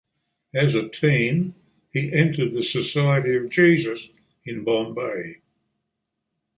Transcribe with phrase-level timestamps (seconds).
[0.55, 1.53] As a teen,
[1.93, 4.09] he entered the Society of Jesus
[4.43, 5.41] in Bombay.